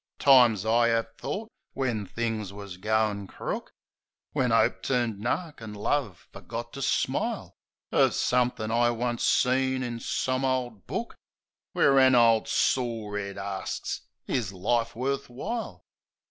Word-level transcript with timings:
Times 0.17 0.65
I 0.65 0.89
'ave 0.91 1.09
thought, 1.19 1.51
when 1.73 2.07
things 2.07 2.51
was 2.51 2.77
goin' 2.77 3.27
crook, 3.27 3.71
When 4.31 4.51
'Ope 4.51 4.81
turned 4.81 5.19
nark 5.19 5.61
an' 5.61 5.75
Love 5.75 6.27
forgot 6.33 6.73
to 6.73 6.81
smile, 6.81 7.53
Of 7.91 8.15
somethin' 8.15 8.71
I 8.71 8.89
once 8.89 9.23
seen 9.23 9.83
in 9.83 9.99
some 9.99 10.43
ole 10.43 10.71
book 10.71 11.13
Where 11.73 11.99
an 11.99 12.15
ole 12.15 12.45
sore 12.45 13.19
'ead 13.19 13.37
arsts, 13.37 14.01
"Is 14.25 14.51
life 14.51 14.95
worf 14.95 15.27
w'ile?" 15.27 15.83